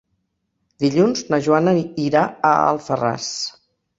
[0.83, 3.29] Dilluns na Joana irà a Alfarràs.